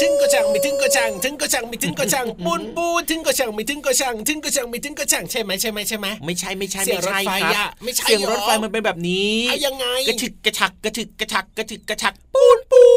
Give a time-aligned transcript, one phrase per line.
[0.00, 12.89] ถึงก็ช่างไม่ถึงก็ช่างถึงก็ช่างไม่ถึงก็ช่างปูนปูนถึงก็ช่างไม่ถึงก็ช่างถึงก็ช่างไม่ถึงก็ช่างใช่ไหมใช่ไหมใช่ไหมไม่ใช่ไม่ใช่เสียไม่งรถใช่ไฟครับอะไม่ใช่เสียงเหรอรถไฟมันเป็นแบบนี้เอายังไงกระฉึกกระชักกระฉึกกระชักกระฉึกกระชักปูนปูน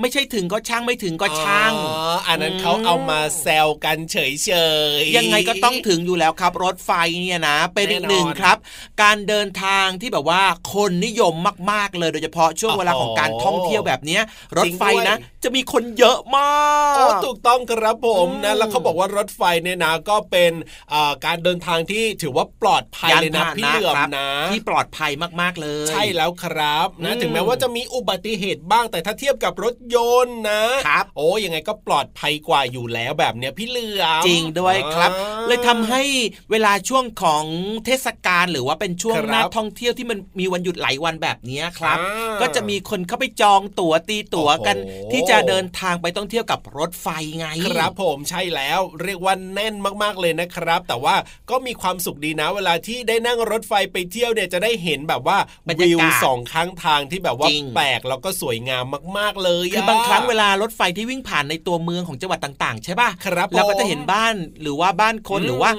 [0.00, 4.52] ไม่ใช่ถึงก็ช่างไม่ถึงก็ช่างอ๋ออันนั้นเขาเอามาแซวกันเฉยเฉ
[5.00, 6.90] ยๆยังไงก็ต้องถึงอยู่แล้วครับ รถไฟ
[7.20, 8.56] เนี่ยนะ เป็นอีกแน่นอนหนึ่งครับ
[9.02, 10.42] การเดินทางที่แบบว่า
[10.74, 11.34] คนนิยม
[11.70, 14.22] มาก ๆ เลยโดยเฉพาะช่วงเวลาของการท่องเที่ยวแบบเนี้ย
[14.58, 16.50] รถไฟนะ จะมีคนเยอะมา
[16.92, 20.52] กโอ้ถูกต้องครับผมอืนะมแล้วเขาบอกว่ารถไฟเนี่ยนะก็เป็น
[20.92, 25.10] อ่าการเดินทางที่ถือว่าปลอดภัยเลยนะพาหพี่เหลือมครับนะที่ปลอดภัย
[25.40, 29.96] มากๆเลย ใช่แล้วครับนะอืมถึงแม้ว่าจะมีอุบัติเหตุบ้างแต่ถ้าเทียบกับรถย
[30.26, 36.02] นต์นะครับ โอ้ยังไงก็ปลอดภัยกว่าอยู่แล้วแบบเนี้ยพี่เหลือมจริงด้วยครับอ่าเลยทำให้
[36.50, 37.44] เวลาช่วงของ
[37.86, 47.08] เทศกาลหรือว่าเป็นช่วงครับหน้าท่องเที่ยวที่มันมีวันหยุดหลายวันแบบเนี้ยครับอ่าก็จะมีคนเข้าไปจองตั๋วตีตั๋วกันโอ้โหที่จะเดินทางไปท่องเที่ยวกับรถไฟ
[47.38, 51.14] ไง ครับผมใช่แล้วเรียกว่าแน่นมากๆเลยนะครับ แต่ว่า
[51.50, 58.84] ก็มีความสุขดีนะ เวลาที่ได้นั่งรถไฟไปเที่ยวเนี่ยจะได้เห็นแบบว่าบรรยากาศวิวสองข้างทางที่แบบว่าจริงแปลกแล้วก็สวยงาม
[59.18, 65.70] มาก ๆเลยคือบางครั้งเวลารถไฟที่วิ่งผ่านในตัวเมืองของจังหวัดต่างๆ ใช่ป่ะครับเราก็ผมจะเห็นบ้านหรือว่าบ้านคนอืมหรือว่า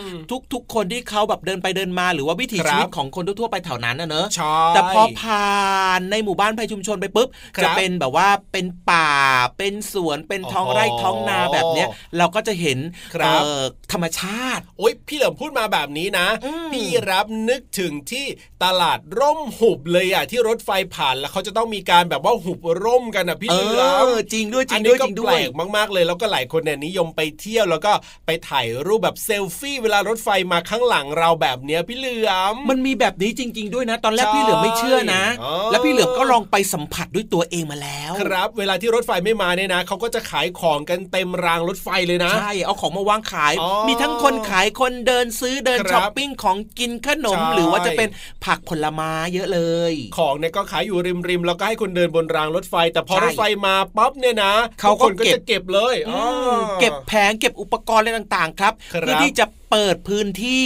[0.53, 9.09] ทุกๆ คนที่เขาแบบเดินไปเดินมาหรือว่าวิถีครับชีวิตของคนทั่วๆไปแถวนั้นนะเนอะใช่แต่พอผ่านในหมู่บ้านภัยชุมชนไปปุ๊บครับจะเป็นแบบว่าเป็นป่า
[9.57, 12.79] เป็นสวนเป็นท้องไร่อ๋อท้องนาแบบเนี้ยเราก็จะเห็น
[13.13, 13.61] ครับเอ่อ
[13.91, 18.25] ธรรมชาติโอ้ยพี่เหลิมพูดมาแบบนี้นะอืมพี่รับนึกถึงที่
[18.63, 23.84] ตลาดร่มหุบเลยอะที่รถไฟผ่านแล้วเขาจะต้องมีการแบบว่าหุบร่มกันอะพี่เอเหลือมอ
[24.33, 27.91] จริงด้วยจอัรินงนี้ด้วยก็จริงแปด้ลวยกมากๆเลยแล้วก็หลายคนเนี่ยนิยมไปเที่ยวแล้วก็
[28.25, 48.09] ไปถ่ายรูปแบบเซลฟี่เวลารถไฟมาข้างหลังเราแบบเนี้ยพี่เหลือมมันมีแบบนี้จริง ๆ ด้วยนะ ตอนแรกใช่พี่เหลือมไม่เชื่อนะอ๋อแล้วพี่เหลือมก็ลองไปสัมผัสด้วยตัวเองมาแล้ว ครับ เวลาที่รถไฟไม่มาเนี่ยนะเขาก็จะขายของกันเต็มรางรถไฟเลยนะใช่เอาของมาวางขายอ๋อมีทั้งคนขายคนเดินซื้อเดินครับช้อปปิ้งของกินขนมใช่หรือว่าจะเป็น
[48.45, 56.25] ผักผลไม้เยอะเลย ของเนี่ยก็ขายอยู่ริมริมๆแล้วก็ให้คนเดินบนรางรถไฟ แต่พอใช่รถไฟมาปั๊บเนี่ยนะเขาก็ทุคนก็เก็บจะเก็บเลยอือ๋อ
[56.59, 60.63] มเก็บแผงเก็บอุปกรณ์อะไรต่างๆ ครับครับเพื่อที่จะ เปิดพื้นที่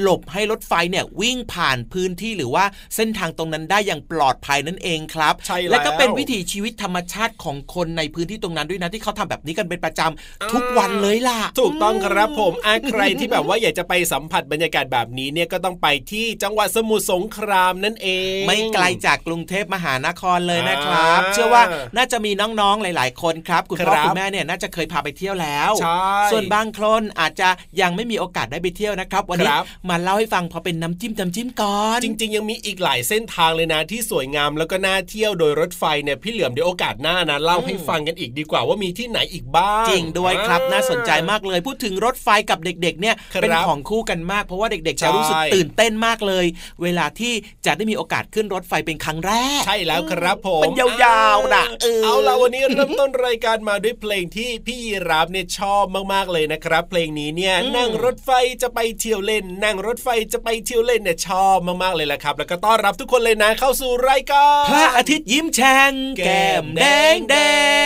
[0.00, 2.64] หลบให้รถไฟเนี่ยวิ่งผ่านพื้นที่หรือว่า
[2.96, 21.62] เส้นทางตรงนั้นได้อย่างปลอดภัยนั่นเองครับใช่แล้วและก็เป็นวิถีชีวิตธรรมชาติของคนในพื้นที่ตรงนั้นด้วยนะที่เขาทำแบบนี้กันเป็นประจำทุกวันเลยล่ะ ถูกต้องครับผมอะใครที่แบบว่าอยากจะไปสัมผัสบรรยากาศแบบนี้เนี่ยก็ต้องไปที่จังหวัดสมุทรสงครามนั่นเอง ไม่ไกลจากกรุงเทพมหานครเลยนะครับอ่าเชื่อว่า
[21.96, 27.48] น่าจะมีน้องๆหลาย ๆ คนครับ คุณพ่อครับคุณแม่เนี่ยน่าจะเคยพาไปเที่ยวแล้วใช่ส่วนบางคนอาจจะ
[27.80, 29.54] ยังไม่มีโอกาสสได้ไปเที่ยวนะครับ วันนี้
[29.90, 46.46] มาเล่าให้ฟังพอเป็นน้ำจิ้มน้ำจิ้มก่อน จริง ๆ ยังมีอีกหลายเส้นทางเลยนะที่สวยงามแล้วก็น่าเที่ยวโดยรถไฟเนี่ยพี่เหลือมเดี๋ยวโอกาสหน้านะเล่าให้ฟังกันอีกดีกว่าว่ามีที่ไหนอีกบ้างจริงด้วยครับน่าสนใจมากเลย พูดถึงรถไฟกับเด็กๆเนี่ยเป็นของคู่กันมากเพราะว่าเด็กๆจะรู้สึกตื่นเต้นมากเลย
[46.82, 47.32] เวลาที่
[47.66, 51.64] จะได้มีโอกาสขึ้นรถไฟเป็นครั้งแรก ใช่แล้วครับผมมันยาวๆนะ
[52.04, 54.78] เอาละวันนี้เริ่มต้นรายการมาด้วยเพลงที่พี่
[55.10, 66.84] รับเนี่ยชอบมากๆเลยนะครับ เพลงนี้เนี่ยนั่งรถไฟจะไปเที่ยวเล่น นั่งรถไฟจะไปเที่ยวเล่นเนี่ยชอบมากๆเลยแหละครับ แล้วก็ต้อนรับทุกคนเลยนะเข้าสู่รายการพระอาทิตย์ยิ้มแฉ่งแก้มแด
[67.14, 67.36] งแด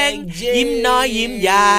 [0.06, 0.08] ง
[0.56, 1.78] ยิ้มน้อยยิ้มใหญ่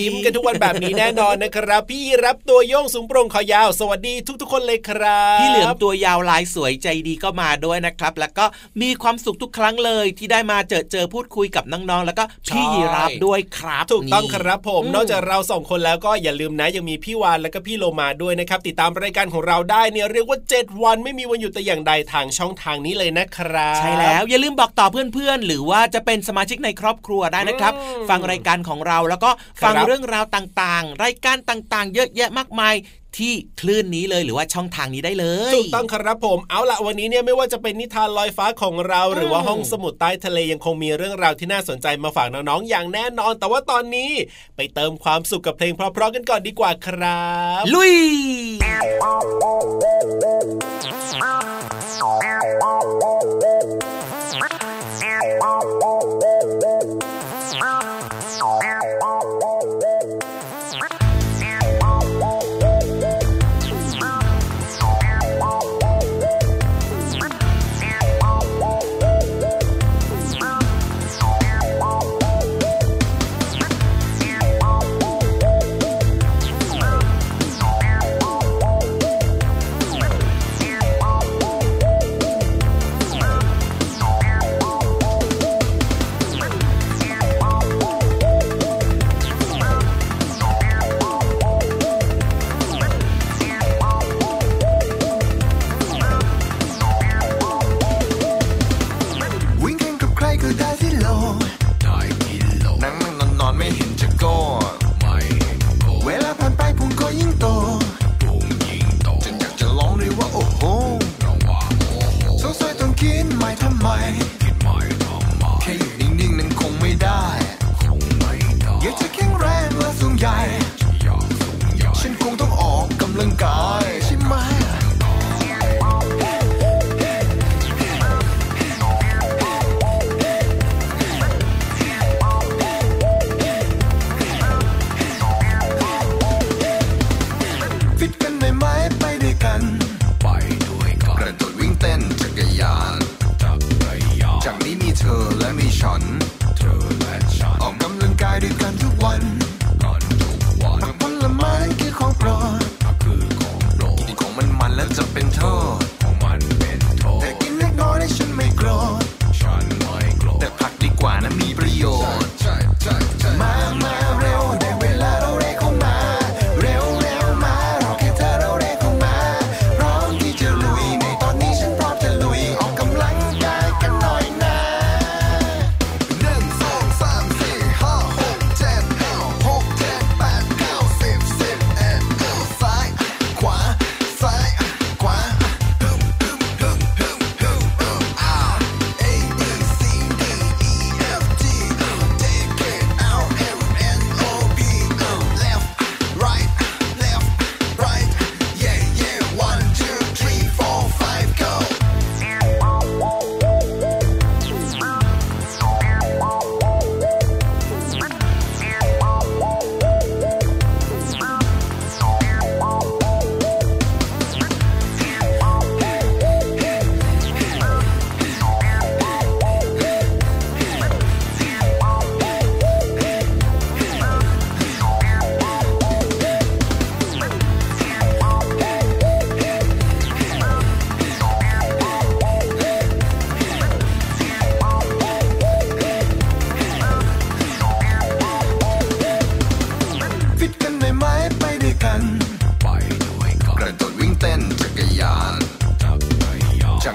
[0.00, 8.44] ยิ้มกันทุกวันแบบนี้แน่นอนนะครับ พี่รับตัวโยงสูงโปร่งคอยาวสวัสดีทุกๆคนเลยครับพี่เหลือมตัวยาวลายสวยใจดีก็มาด้วยนะครับ แล้วก็
[8.82, 27.72] มีความสุขทุกครั้งเลยที่ได้มาเจอเจอพูดคุยกับน้องๆแล้วก็พี่ยีรับด้วยครับถูกต้องครับผมนอกจากเราสองคนแล้วก็อย่าลืมนะยังมีพี่วานแล้วก็พี่โลมาด้วยนะครับ ติดตามรายการของเราได้เนี่ยเรียกว่า 7 วันไม่มีวันหยุดแต่อย่างใดทางช่องทางนี้เลยนะครับ ใช่แล้วอย่าลืมบอกต่อเพื่อนๆ หรือว่าจะเป็นสมาชิกในครอบครัวได้นะครับ
[28.10, 29.30] ฟังรายการของเราแล้วก็
[29.62, 32.74] ฟังเรื่องราวต่างๆ รายการต่างๆ เยอะแยะมากมาย
[33.18, 44.10] ที่คลื่นนี้เลยหรือว่าช่องทางนี้ได้เลยถูกต้องครับผมเอาละวันนี้เนี่ยไม่ว่าจะเป็นนิทานลอยฟ้าของเรา หรือว่าห้องสมุดใต้ทะเลยังคงมีเรื่องราวที่น่าสนใจมาฝากน้องๆอย่างแน่นอน แต่ว่าตอนนี้
[44.56, 47.28] ไปเติมความสุขกับเพลงเพราะๆกันก่อนดีกว่าครั
[47.60, 47.94] บ ลุย
[52.62, 53.19] Oh,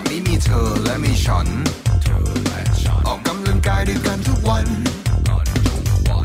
[0.09, 1.47] นี้มีเธอและมีฉัน
[3.07, 4.65] ออกกำลังกายด้วยกันทุกวัน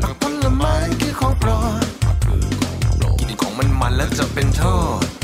[0.03, 1.49] ผักผลไม้คือของโปร
[1.83, 1.85] ด
[3.19, 4.63] กินของมันมันแล้วจะเป็นโท
[5.03, 5.20] ษ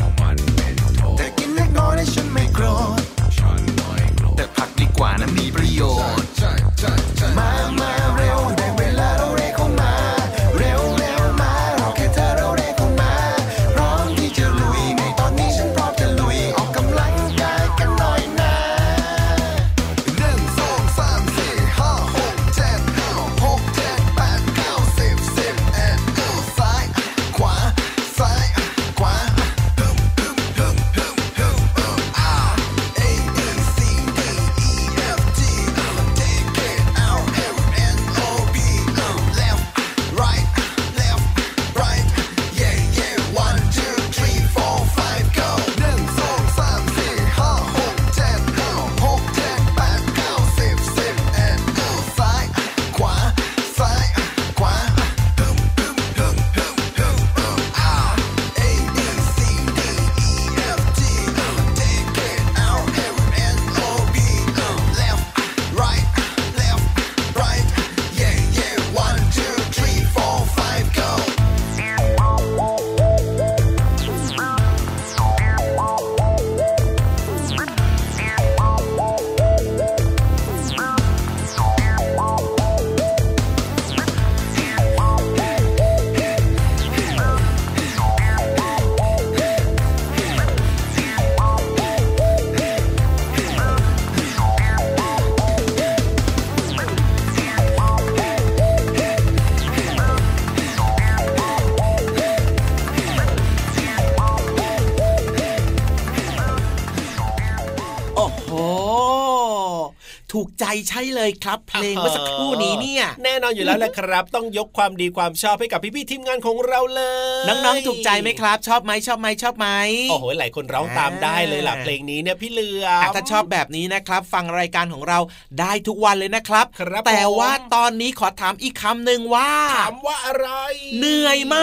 [110.60, 117.04] ใจใช่เลยครับเพลงเมื่อสักครู่นี้เนี่ย แน่นอนอยู่แล้วแหละครับ ต้องยกความดีความชอบให้กับพี่ๆทีมงานของเราเล
[117.44, 119.68] ย น้องๆถูกใจไหมครับ ชอบไหมชอบไหมชอบไหม
[120.10, 125.20] โอ้โหหลายคนร้องตามได้เลยล่ะอ่าเพลงนี้เนี่ยพี่เหลืออะมถ้าชอบแบบนี้นะครับ ฟังรายการของเรา
[125.60, 130.50] ได้ทุกวันเลยนะครับครับแต่ผมว่าตอนนี้ขอถามอีกคำหนึ่งว่าถามว่าอะไร
[130.98, 131.58] เหนื่อยไหม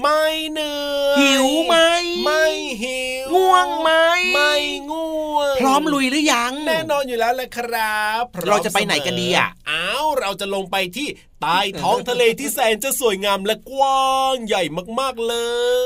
[0.00, 0.78] ไม่เหนื่
[1.10, 1.74] อยหิวไหม
[2.24, 2.44] ไม่
[2.82, 3.90] หิวง่วงไหม
[4.34, 4.52] ไม่
[4.90, 8.01] ง่วงพร้อมลุยหรือยัง แน่นอนอยู่แล้วแหละครับพอม
[8.48, 11.08] เราจะไปไหนกันดีอะเสมอ้าวเราจะลงไปที่
[11.42, 14.62] ใต้ท้องทะเลที่แสนจะสวยงามและกว้างใหญ่
[15.00, 15.34] มากๆเล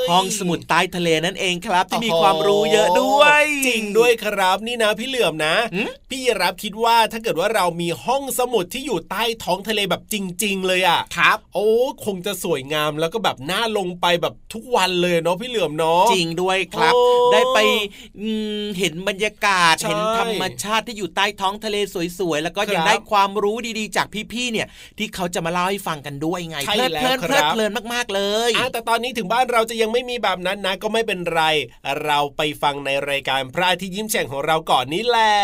[0.02, 11.68] ย ห้องสมุดใต้ทะเลนั่นเองครับ ที่มีความรู้เยอะด้วย จริงด้วยครับนี่นะพี่เหลื่อมนะหืมพี่รับคิดว่าถ้าเกิดว่าเรามีห้องสมุดที่อยู่ใต้ท้องทะเลแบบจริง ๆ เลยอะครับ โอ้
[12.04, 17.58] คงจะสวยงามแล้วก็แบบน่าลงไปแบบทุกวันเลยเนาะพี่เหลื่อมเนาะจริงด้วยครับโอ้ได้ไป
[18.20, 18.28] อื
[18.60, 21.76] มเห็นบรรยากาศใช่เห็นธรรมชาติที่อยู่ใต้ท้องทะเล
[22.18, 24.66] สวยๆแล้วก็ยังครับได้ความรู้ดีๆ จากพี่ๆเนี่ย
[24.98, 31.42] ที่เขาจะมาเล่าให้ฟังกันด้วยไงใช่เพลิดเพลินแล้วครับเพลิดเพลินมากๆเลยอะแต่ตอนนี้ถึงบ้านเราจะยังไม่มีแบบนั้นนะ ก็ไม่เป็นไร
[32.04, 35.34] เราไปฟังในรายการพระอาทิตย์ยิ้มแฉ่งของเราก่อนนี่แหละ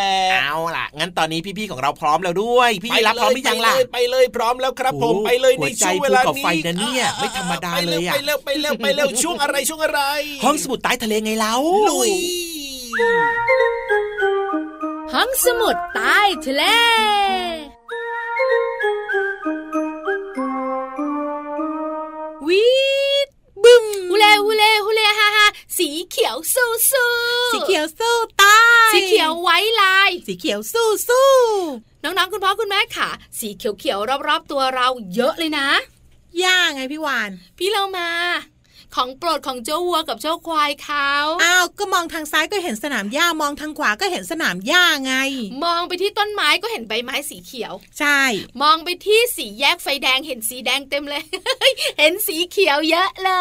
[0.42, 10.00] เอาล่ะ งั้นตอนนี้พี่ๆของเราพร้อมแล้วด้วย พี่ยีรับพร้อมหรือยังล่ะไปเลยไปเลยพร้อมแล้วครับผมโอ้ไปเลยในหัวใจช่วงเวลาภูเขานี้ไฟนะเนี่ยไม่ธรรมดาเลยอะไปเร็วไปเร็วไปเร็วไปเร็วช่วงอะไรช่วงอะไร
[10.44, 11.54] ห้องสมุดใต้ทะเลไงเล่า
[11.90, 12.12] ลุย
[15.14, 16.62] ห้องสมุดใต้ทะเล
[30.26, 31.30] สีเขียวสู้สู้
[32.02, 35.68] น้องๆคุณพ่อคุณแม่ค่ะ สีเขียวๆรอบๆตัวเราเยอะเลยนะ
[36.42, 38.08] ย่าไงพี่วาน พี่เรามา
[38.96, 41.10] ของโปรดของเจ้าวัวกับเจ้าควายเขา
[41.44, 45.14] อ้าวก็มองทางซ้ายก็เห็นสนามหญ้ามองทางขวาก็เห็นสนามหญ้าไง
[45.64, 48.20] มองไปที่ต้นไม้ก็เห็นใบไม้สีเขียว ใช่
[48.62, 51.22] มองไปที่สีแยกไฟแดงเห็นสีแดงเต็มเลย
[51.98, 53.32] เห็นสีเขียวเยอะเล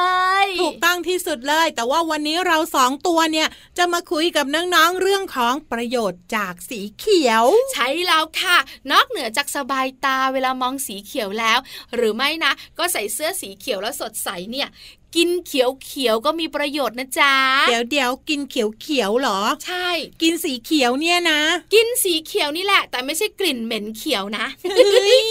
[0.45, 7.43] ย ถูกต้องที่สุดเลย แต่ว่าวันนี้เราสองตัวเนี่ยจะมาคุยกับน้องๆเรื่องของประโยชน์จากสีเขียว
[7.73, 8.57] ใช่แล้วค่ะ
[8.91, 11.59] นอกเหนือจากสบายตาเวลามองสีเขียวแล้ว
[11.95, 14.69] หรือไม่นะ ก็ใส่เสื้อสีเขียวแล้วสดใสเนี่ย
[15.15, 17.33] กินเขียวเขียวๆก็มีประโยชน์นะจ๊ะ
[17.69, 19.87] เดี๋ยวเดี๋ยวกินเขียวเขียวๆเหรอ ใช่
[20.21, 21.41] กินสีเขียวเนี่ยนะ
[21.73, 25.29] กินสีเขียวนี่แหละ แต่ไม่ใช่กลิ่นเหม็นเขียวนะเฮ้ย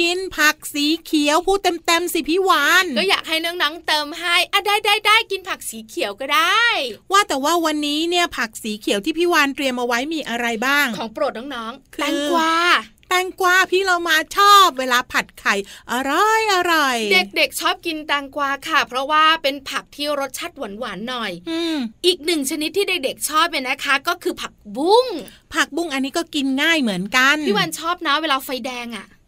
[0.00, 6.62] กินผักสีเขียวพูดเต็มๆสิพี่วานก็อยากให้น้องๆเติมให้อะได้ได้ได้กินผักสีเขียวก็ได้
[7.12, 12.52] ว่าแต่ว่าวันนี้เนี่ยผักสีเขียวที่พี่วานเตรียมเอาไว้มีอะไรบ้าง ของโปรดน้องๆคือแตงกวา
[12.91, 15.54] แตงกวาพี่เรามาชอบเวลาผัดไข่
[15.92, 21.76] อร่อยอร่อยเด็กๆชอบกินแตงกวาค่ะ เพราะว่าเป็นผักที่รสชาติหวานๆหน่อยอืม
[22.06, 25.06] อีกหนึ่งชนิดที่เด็กๆชอบเนี่ยนะคะ ก็คือผักบุ้ง
[25.54, 29.21] ผักบุ้งอันนี้ก็กินง่ายเหมือนกันพี่วันชอบนะเวลาไฟแดงอะ่ะอืม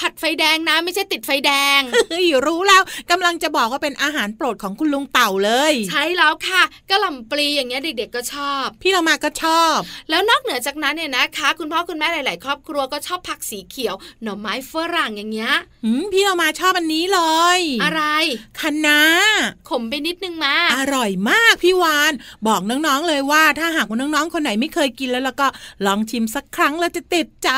[0.00, 9.78] ผัดไฟแดงนะไม่ใช่ติดไฟแดงเฮ้ยรู้แล้วกำลังจะบอกว่าเป็นอาหารโปรดของคุณลุงเต่าเลย ใช่แล้วค่ะกะหล่ำปลีอย่างเงี้ยเด็ก ๆ ก็ชอบ พี่เรามาก็ชอบ
[10.10, 15.52] แล้วนอกเหนือจากนั้นเนี่ยนะคะ คุณพ่อคุณแม่หลาย ๆ ครอบครัวก็ชอบผักสีเขียว หน่อไม้ฝรั่งอย่างเงี้ย
[15.84, 17.20] อืมพี่เรามาชอบอันนี้เล
[17.58, 18.02] ย อะไร
[18.60, 19.00] คะน้า
[19.70, 22.12] ขมไปนิดนึงมาอร่อยมากพี่วาน
[22.48, 25.46] บอกน้องๆเลยว่าถ้าหากว่าน้องๆคนไหนไม่เคยกินแล้วแล้วก็
[25.86, 27.50] ลองชิมสักครั้งแล้วจะติดใจ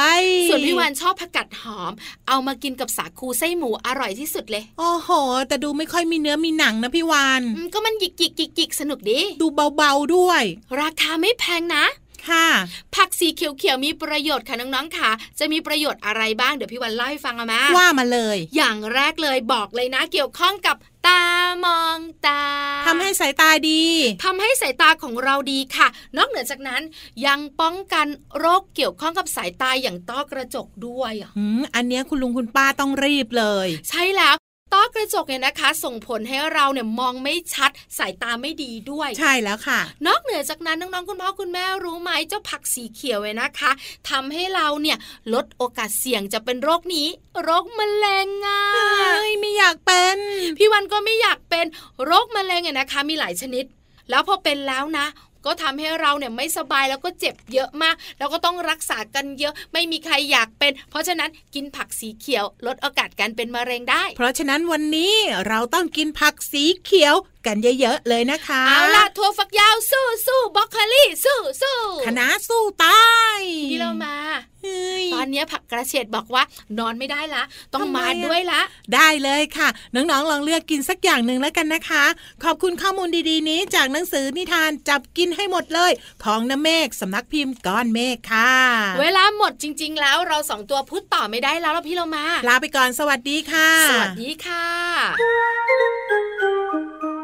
[0.49, 1.93] ส่วนพี่วานชอบผักกาดหอม
[2.29, 5.11] เอามากินกับสาคูไส้หมูอร่อยที่สุดเลยโอ้โห
[5.49, 10.43] แต่ดูไม่ค่อยมีเนื้อมีหนังนะพี่วานอืมก็มันหยิกหยิกหยิกหยิกสนุกดี ดูเบาๆด้วย
[10.81, 11.85] ราคาไม่แพงนะ
[12.29, 12.49] ค่ะ
[12.95, 21.23] ผักสีเขียวๆมีประโยชน์ค่ะน้องๆค่ะ จะมีประโยชน์อะไรบ้างเดี๋ยวพี่วันเล่าให้ฟังเอามาว่ามาเลย อย่างแรกเลยบอกเลยนะ เกี่ยวข้องกับ ตา
[21.65, 22.43] มองตา
[22.87, 23.83] ทำให้สายตาดี
[24.25, 26.83] ทำให้สายตาของเราดีค่ะ นอกเหนือจากนั้น
[27.27, 28.07] ยังป้องกัน
[28.39, 34.42] โรคเกี่ยวข้องกับสายตาอย่างต้อกระจกด้วยอะอืมอันเนี้ยคุณลุงคุณป้าต้องรีบเลย ใช่แล้วต้
[34.83, 43.71] อกระจกเนี่ยนะคะ ส่งผลให้เราเนี่ยมองไม่ชัดสายตาไม่ดีด้วย ใช่แล้วค่ะ นอกเหนือจากนั้นน้องๆคุณพ่อคุณแม่รู้ไหมเจ้าผักสีเขียวเนี่ยนะคะ
[44.11, 44.99] ทำให้เราเนี่ย
[45.35, 47.09] ลดโอกาสเสี่ยงจะเป็นโรคนี้
[47.43, 50.17] โรคมะเร็งอะเอ้ยไม่อยากเป็น
[50.59, 51.67] พี่วันก็ไม่อยากเป็น
[52.05, 53.65] โรคมะเร็งเนี่ยนะคะ มีหลายชนิด
[54.11, 55.07] แล้วพอเป็นแล้วนะ
[55.47, 65.13] ก็ทำให้เราเนี่ยไม่สบายแล้วก็เจ็บเยอะมาก แล้วก็ต้องรักษากันเยอะไม่มีใครอยากเป็น เพราะฉะนั้นกินผักสีเขียว ลดโอกาสการเป็นมะเร็งได้ เพราะฉะนั้นวันนี้
[65.49, 67.15] เราต้องกินผักสีเขียว
[67.47, 73.03] กันเยอะๆเลยนะคะ เอาล่ะถั่วฝักยาวสู้สู้บรอกโคลีสู้สู้คณะสู้ตา
[73.39, 74.17] ยพี่เรามา
[74.63, 76.43] เฮ้ยตอนเนี้ยผักกระเฉดบอกว่า
[76.79, 77.43] นอนไม่ได้ละ
[77.75, 78.61] ต้องทำไมมาอะด้วยละ
[78.95, 82.05] ได้เลยค่ะ น้องๆลองเลือกกินสักอย่างหนึ่งแล้วกันนะคะ
[82.45, 85.93] ขอบคุณข้อมูลดีๆ นี้จากหนังสือนิทานจับกินให้หมดเลย
[86.25, 88.53] ของน้ำเมฆสำนักพิมพ์ก้อนเมฆค่ะ
[89.01, 96.32] เวลาหมดจริง ๆ แล้วเราสองตัวพูดต่อไม่ได้แล้วแล้วพี่เรามา ลาไปก่อนสวัสดีค่ะ สวัสดีค่ะ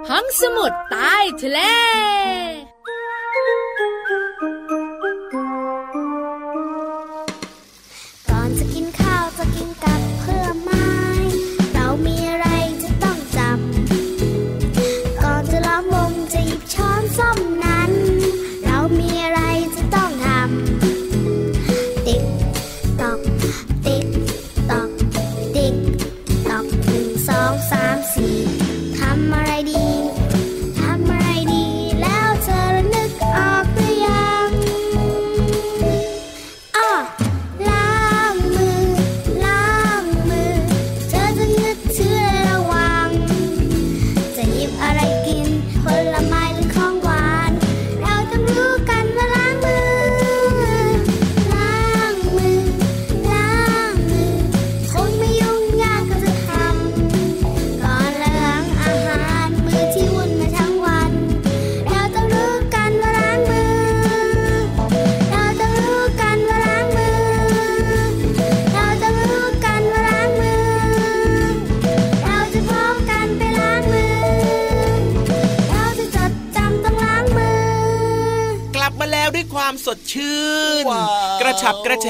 [0.08, 1.60] ห้องสมุดใต้ทะเล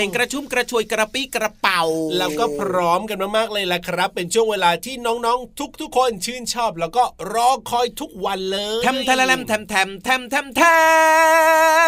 [0.07, 1.83] งกระชุ่มกระชวยกระปี้กระเป๋า
[2.19, 10.63] แล้วก็พร้อมกันมากๆเลยแหละครับ เป็นช่วงเวลาที่น้องๆ ทุก ๆ คนชื่นชอบ แล้วก็รอคอยทุกวันเลยแทมทะละแลมแทมแทมแทมแทมแท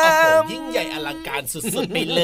[0.02, 2.22] โอ้โหมยิ่งใหญ่อลังการสุดๆไปเล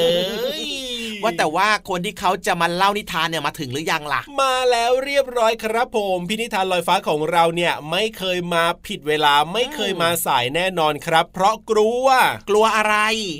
[0.59, 0.86] ย
[1.23, 12.05] ว่าแต่ว่าคนที่เขาจะมาเล่านิทานเนี่ยมาถึงหรือยังล่ะ มาแล้วเรียบร้อยครับผมพินิธานลอยฟ้าของเราเนี่ยไม่เคยมาผิดเวลาไม่เคยมาสายแน่นอนครับ เพราะกลัว
[12.49, 12.95] กลัวอะไร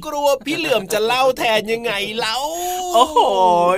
[0.08, 2.38] กลัวพี่เหลื่อมจะเล่าแทนยังไงเล่า
[2.96, 3.20] โอ้โห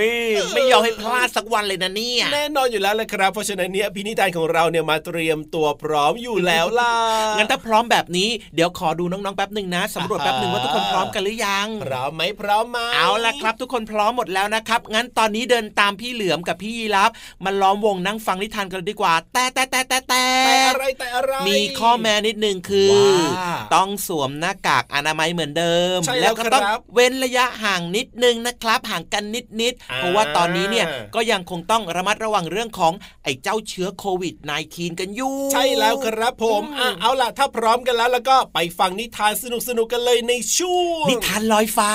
[0.04, 0.06] ย
[0.54, 6.94] ไม่ยอมให้พลาดสักวันเลยนะเนี่ยแน่นอนอยู่แล้วเลยครับ เพราะฉะนั้นเนี่ยพินิธานของเราเนี่ยมาเตรียมตัวพร้อมอยู่แล้วล่ะ
[7.38, 17.12] งั้นถ้าพร้อมแบบนี้เดี๋ยวขอดูน้องๆแป๊บหนึ่งนะสำรวจแป๊บหนึ่งว่าทุกคนพร้อมกันหรือยังพร้อมไหมพร้อมไหมเอาละครับทุกคนพร้อมหมดแล้วนะครับ งั้นตอนนี้เดินตามพี่เหลือมกับพี่ยีรับ
[17.46, 34.36] มาล้อมวงนั่งฟังนิทานกันเลยดีกว่าแต่แต่แต่แต่แต่แต่อะไรแต่อะไรมีข้อแม้นิดนึงคือว่าต้องสวมหน้ากากอนามัยเหมือนเดิมใช่แล้วก็ต้องครับเว้นระยะห่างนิดนึงนะครับ ห่างกันนิดนิดๆอ่าเพราะว่าตอนนี้เนี่ยก็ยังคงต้องระมัดระวังเรื่องของไอ้เจ้าเชื้อโควิด
[34.68, 39.46] -19 กันอยู่ ใช่แล้วครับผมอืมอะเอาล่ะถ้าพร้อมกันแล้วแล้วก็ไปฟังนิทานส
[39.78, 41.94] นุกๆกันเลยในช่วงนิทานลอยฟ้า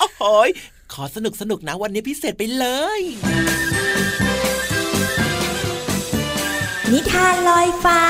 [0.00, 0.41] โอ้โหย
[0.92, 2.66] ขอสนุกสนุกๆนะวันนี้พิเศษไปเล
[2.98, 3.00] ย
[6.92, 8.02] นิทานลอยฟ้า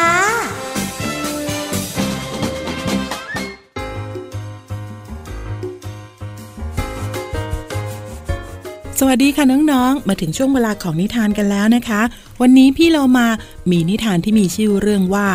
[8.98, 12.02] จวัสดีค่ะน้องๆ มาถึงช่วงเวลาของนิทานกันแล้วนะคะ
[12.40, 13.26] วันนี้พี่เรามา
[13.70, 15.28] มีนิทานที่มีชื่อเรื่องว่า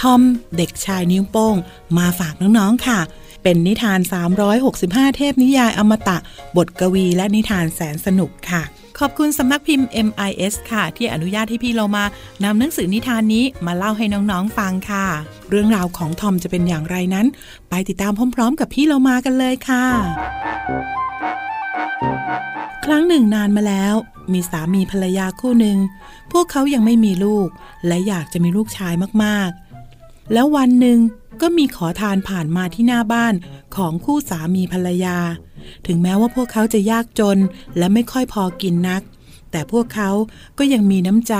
[0.00, 0.20] ทอม
[0.56, 1.56] เด็กชายนิ้วโป้ง
[1.98, 2.98] มาฝากน้องๆค่ะ
[3.48, 4.00] เป็นนิทาน
[4.58, 6.18] 365 เทพนิยายอมตะ
[6.56, 8.62] บทกวีและนิทานแสนสนุกค่ะ
[8.98, 12.04] ขอบคุณสำนักพิมพ์ MIS ค่ะ ที่อนุญาตให้พี่เรามา
[12.44, 15.06] นำหนังสือนิทานนี้มาเล่าให้น้องๆฟังค่ะ
[15.50, 17.26] เรื่องราวของทอมจะเป็นอย่างไรนั้น
[17.70, 19.86] ไปติดตามพร้อม ๆ กับพี่เรามากันเลยค่ะ
[22.84, 23.94] ครั้งหนึ่งนานมาแล้ว
[24.32, 25.78] มีสามีภรรยาคู่หนึ่ง
[26.32, 27.48] พวกเขายังไม่มีลูก
[27.86, 30.98] และอยากจะมีลูกชายมากๆ แล้ววันหนึ่ง
[31.40, 33.34] ก็มีขอทานผ่านมาที่หน้าบ้าน
[33.76, 35.18] ของคู่สามีภรรยา
[35.86, 37.38] ถึงแม้ว่าพวกเขาจะยากจน
[37.78, 39.02] และไม่ค่อยพอกินนัก
[39.50, 40.10] แต่พวกเขา
[40.58, 41.34] ก็ยังมีน้ำใจ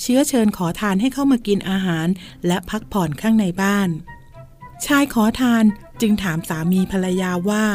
[0.00, 2.06] เชื้อเชิญขอทานให้เข้ามากินอาหาร
[2.46, 3.88] และพักผ่อนข้างในบ้าน
[4.86, 5.64] ชายขอทาน
[6.00, 7.66] จึงถามสามีภรรยาว่า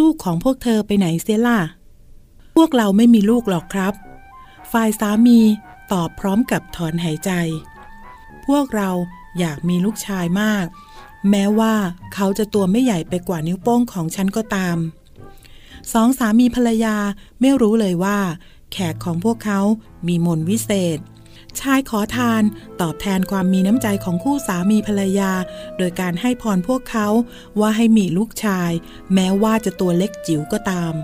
[0.00, 1.60] ลูกๆของพวกเธอไปไหนเสียล่ะ
[2.56, 3.94] พวกเราไม่มีลูกหรอกครับ
[4.72, 5.40] ฝ่ายสามี
[5.92, 7.30] ตอบพร้อมกับถอนหายใจ
[8.46, 8.90] พวกเรา
[9.38, 10.66] อยากมีลูกชายมาก
[11.30, 11.74] แม้ว่า
[12.14, 14.76] เขาจะตัวไม่ใหญ่ไปกว่านิ้วโป้งของฉันก็ตาม
[15.92, 16.96] สองสามีภรรยา
[17.40, 18.18] ไม่รู้เลยว่า
[18.72, 19.60] แขกของพวกเขา
[20.06, 20.98] มีมนวิเศษ
[21.60, 22.42] ชายขอทาน
[22.80, 25.32] ตอบแทนความมีน้ำใจของคู่สามีภรรยา
[25.78, 27.08] โดยการให้พรพวกเขา
[27.60, 28.70] ว่าให้มีลูกชาย
[29.14, 30.94] แม้ว่าจะตัวเล็กจิ๋วก็ตาม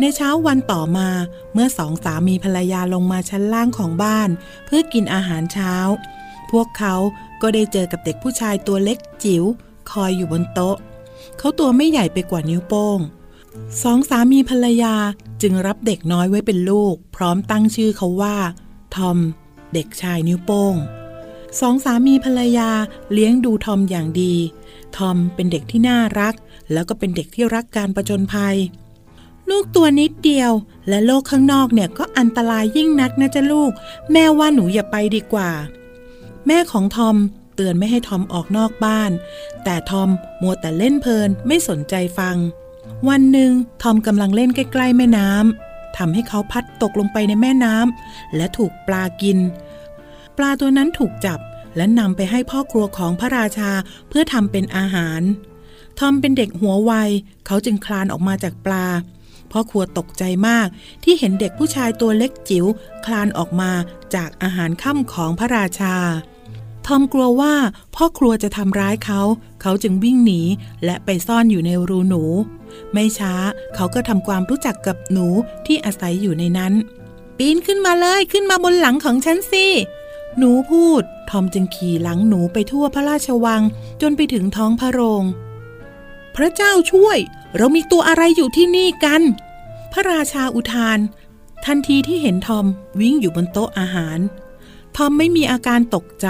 [0.00, 1.08] ในเช้าวันต่อมา
[1.52, 4.28] เมื่อสองสามีภรรยาลงมาชั้นล่างของบ้าน
[4.66, 5.74] เพื่อกินอาหารเช้า
[6.50, 6.94] พวกเขา
[7.42, 9.44] ก็ได้เจอกับเด็กผู้ชายตัวเล็กจิ๋ว
[9.90, 10.76] คอยอยู่บนโต๊ะ
[11.38, 12.98] เขาตัวไม่ใหญ่ไปกว่านิ้วโป้ง
[13.82, 14.94] สองสามีภรรยา
[15.42, 18.36] จึงรับเด็กน้อยไว้เป็นลูก พร้อมตั้งชื่อเขาว่า
[18.96, 19.18] ทอม
[19.74, 20.74] เด็กชายนิ้วโป้ง
[21.60, 22.70] สองสามีภรรยา
[23.12, 24.34] เลี้ยงดูทอมอย่างดี
[24.96, 26.34] ทอมเป็นเด็กที่น่ารัก
[26.72, 28.56] แล้วก็เป็นเด็กที่รักการประจนภัย
[29.50, 30.52] ลูกตัวนิดเดียว
[30.88, 33.72] และโลกข้างนอกเนี่ยก็อันตรายยิ่งนักนะจ๊ะลูก
[34.12, 35.50] แม่ว่าหนูอย่าไปดีกว่า
[36.46, 37.16] แม่ของทอม
[37.56, 39.10] เตือนไม่ให้ทอมออกนอกบ้าน
[39.64, 40.08] แต่ทอม
[40.42, 42.36] มัวแต่เล่นเพลินไม่สนใจฟัง
[43.08, 43.52] วันหนึ่ง
[43.82, 49.38] ทอมกำลังเล่นใกล้ ๆ แม่น้ำทำให้เขาพัดตกลงไปในแม่น้ำและถูกปลากิน
[50.36, 51.38] ปลาตัวนั้นถูกจับ
[51.76, 53.70] และนำไปให้พ่อครัวของพระราชา
[54.08, 55.22] เพื่อทำเป็นอาหาร
[55.98, 56.92] ทอมเป็นเด็กหัวไว
[57.46, 58.86] เขาจึงคลานออกมาจากปลา
[59.52, 60.66] พ่อครัวตกใจมาก
[61.04, 62.66] ที่เห็นเด็กผู้ชายตัวเล็กจิ๋ว
[63.06, 63.72] คลานออกมา
[64.14, 65.96] จากอาหารค่ำของพระราชา
[66.86, 67.54] ทอมกลัวว่า
[67.94, 69.20] พ่อครัวจะทำร้ายเขา
[69.62, 70.40] เขาจึงวิ่งหนี
[70.84, 72.22] และไปซ่อนอยู่ในรูหนู
[72.92, 73.34] ไม่ช้า
[73.74, 75.26] เขาก็ทำความรู้จักกับหนู
[75.66, 76.72] ที่อาศัยอยู่ในนั้น
[77.38, 79.66] ปีนขึ้นมาเลยขึ้นมาบนหลังของฉันสิ
[80.38, 83.62] หนูพูด ทอมจึงขี่หลังหนูไปทั่วพระราชวัง
[84.02, 85.24] จนไปถึงท้องพระโรง
[86.36, 87.18] พระเจ้าช่วย
[87.56, 89.22] เรามีตัวอะไรอยู่ที่นี่กัน
[89.92, 90.98] พระราชาอุทาน
[91.66, 92.66] ทันทีที่เห็นทอม
[93.00, 94.18] วิ่งอยู่บนโต๊ะอาหาร
[94.96, 96.28] ทอมไม่มีอาการตกใจ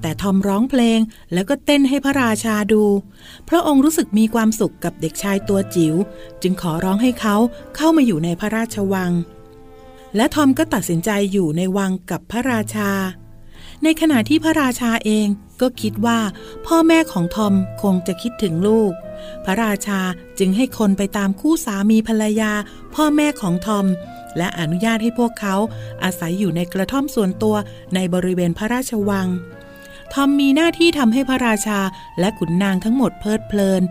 [0.00, 1.00] แต่ทอมร้องเพลง
[1.32, 2.84] แล้วก็เต้นให้พระราชาดู
[3.48, 5.94] พระองค์รู้สึกมีความสุขกับเด็กชายตัวจิ๋ว
[6.42, 7.36] จึงขอร้องให้เขา
[7.76, 9.12] เข้ามาอยู่ในพระราชวัง
[10.16, 12.90] และทอมก็ตัดสินใจอยู่ในวังกับพระราชา
[13.82, 15.26] ในขณะที่พระราชาเอง
[15.60, 16.18] ก็คิดว่า
[16.66, 18.92] พ่อแม่ของทอมคงจะคิดถึงลูก
[19.44, 20.00] พระราชา
[20.38, 22.52] จึงให้คนไปตามคู่สามีภรรยา
[22.94, 23.86] พ่อแม่ของทอม
[24.36, 25.54] และอนุญาตให้พวกเขา
[26.04, 27.56] อาศัยอยู่ในกระท่อมส่วนตัว
[27.94, 29.28] ในบริเวณพระราชวัง
[30.12, 31.80] ทอมมีหน้าที่ทำให้พระราชา
[32.20, 33.82] และขุนนางทั้งหมดเพลิดเพลิน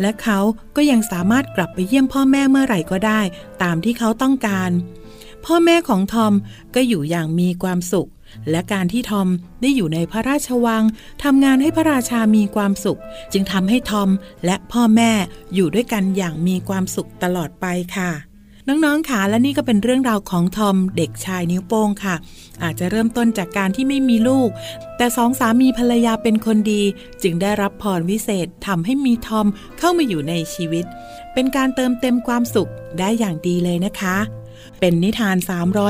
[0.00, 0.38] และเขา
[0.76, 3.20] ก็ยังสามารถกลับไปเยี่ยมพ่อแม่เมื่อไหร่ก็ได้
[3.62, 4.70] ตามที่เขาต้องการ
[5.46, 6.32] พ่อแม่ของทอม
[6.74, 8.08] ก็อยู่อย่างมีความสุข
[8.50, 9.28] และการที่ทอม
[9.60, 10.82] ได้อยู่ในพระราชวัง
[11.24, 13.00] ทำงานให้พระราชามีความสุข
[13.32, 14.08] จึงทำให้ทอม
[14.44, 15.12] และพ่อแม่
[15.54, 18.10] อยู่ด้วยกันอย่างมีความสุขตลอดไปค่ะ
[18.68, 22.14] น้องๆค่ะและนี่ก็เป็นเรื่องราวของทอมเด็กชายนิ้วโป้งค่ะ
[22.62, 24.48] อาจจะเริ่มต้นจากการที่ไม่มีลูก
[24.96, 26.82] แต่สองสามีภรรยาเป็นคนดี
[27.22, 29.46] จึงได้รับพรวิเศษทำให้มีทอม
[29.78, 30.84] เข้ามาอยู่ในชีวิต
[31.34, 34.16] เป็นการเติมเต็มความสุขได้อย่างดีเลยนะคะ
[34.80, 35.36] เป็นนิทาน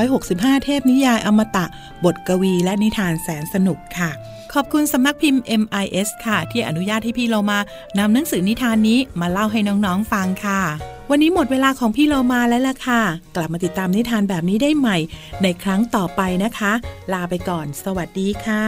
[0.05, 1.65] 365 เทพนิยายอมตะ
[2.03, 4.11] บทกวีและนิทานแสนสนุกค่ะ
[4.53, 7.59] ขอบคุณสำนักพิมพ์ MIS ค่ะ ที่อนุญาตให้พี่เรามา
[7.99, 10.61] นำหนังสือนิทานนี้มาเล่าให้น้อง ๆ ฟังค่ะ
[11.11, 13.01] วันนี้หมดเวลาของพี่เรามาแล้วล่ะค่ะ
[13.35, 14.97] กลับมาติดตามนิทานแบบนี้ได้ใหม่
[15.43, 16.73] ในครั้งต่อไปนะคะ
[17.13, 18.65] ลาไปก่อน สวัสดีค่ะ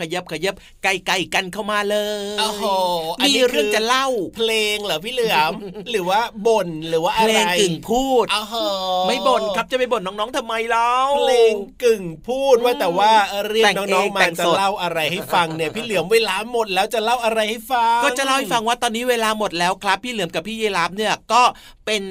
[0.00, 1.96] ขยับขยับขยับใกล้ๆกันเข้ามาเล
[2.34, 2.64] ยโอ้โห
[3.20, 5.52] อันมีนี้คือเรื่องจะเล่า เพลงเหรอพี่เหลือม
[5.90, 11.54] หรือว่าบ่นหรือว่าเพอะไรลงกึ่งพูดอ้าวเหรอไม่บ่นครับจะไปบ่นน้องๆทำไมเล่าเพลง
[11.84, 13.12] กึ่งพูดว่าแต่ว่า
[13.50, 21.42] เรียกแต่งน้เอองงๆมาแต่งจะสดเล่าอะไรให้ฟังเนี่ยพี่เหลือมเวลาหมดแล้วจะเล่าอะไรให้ฟัง ก็จะเล่าให้ฟังว่าตอนนี้เวลาหมดแล้วครับ พี่เหลือมกับพี่ยีราฟเนี่ยก็
[21.86, 22.02] เป็น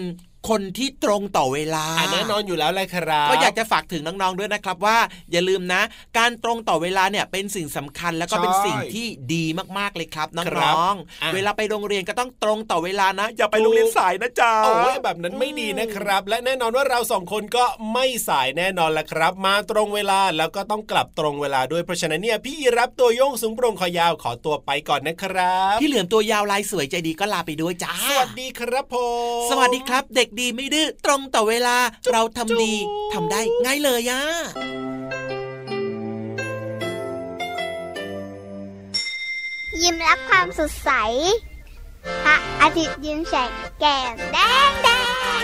[0.50, 4.98] คนที่ตรงต่อเวลาอะแน่นอนอยู่แล้วแหละครับ ก็อยากจะฝากถึงน้องๆด้วยนะครับว่า
[5.32, 5.82] อย่าลืมนะ
[6.18, 9.46] การตรงต่อเวลาเนี่ยเป็นสิ่งสำคัญแล้วก็เป็นสิ่งที่ดี
[9.78, 28.96] มากๆเลยครับครัน้บองอะๆเวลาไปโรงเรียนก็ต้องตรงต่อเวลานะ อย่าไปโรงเรียนสายนะจ๊ะโอ้ยแบบนั้นไม่ดีนะครับ และแน่นอนว่าเราสองคนก็ไม่สายแน่นอนละครับ มาตรงเวลาแล้วก็ต้องกลับตรงเวลาด้วยเพราะฉะนั้นเนี่ยพี่รับตัวโยงสูงโปร่งคอยาวขอตัวไปก่อนนะครับพี่เหลือมตัวยาวลายสวยใจดีก็ลาไปด้วยจ้าสวัสดีครับผ
[29.46, 31.78] มสวัสดีครับเด็กดีไม่ดื้อตรงต่อเวลา
[32.12, 32.74] เราทำดี
[33.14, 34.22] ทำได้ง่ายเลยย่า
[39.82, 40.92] ยิ้มรับความสดใส
[42.24, 44.38] พระอาทิตย์ยิ้มแฉกแก้มแด
[44.70, 44.90] งแด
[45.42, 45.43] ง